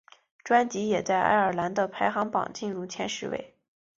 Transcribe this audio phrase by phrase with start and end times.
[0.43, 3.53] 专辑也在爱尔兰的排行榜进入前十位。